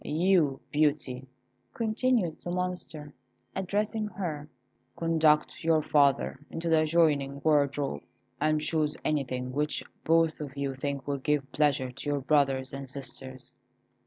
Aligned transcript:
You, 0.03 0.59
Beauty," 0.71 1.27
continued 1.75 2.41
the 2.41 2.49
Monster, 2.49 3.13
addressing 3.55 4.07
her, 4.07 4.49
"conduct 4.95 5.63
your 5.63 5.83
father 5.83 6.39
into 6.49 6.69
the 6.69 6.81
adjoining 6.81 7.39
wardrobe, 7.43 8.01
and 8.39 8.59
choose 8.59 8.97
anything 9.05 9.51
which 9.53 9.83
both 10.03 10.39
of 10.41 10.57
you 10.57 10.73
think 10.73 11.07
will 11.07 11.19
give 11.19 11.51
pleasure 11.51 11.91
to 11.91 12.09
your 12.09 12.19
brothers 12.21 12.73
and 12.73 12.89
sisters. 12.89 13.53